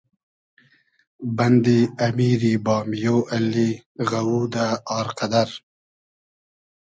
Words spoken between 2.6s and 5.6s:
بامیۉ اللی غئوودۂ، آر قئدئر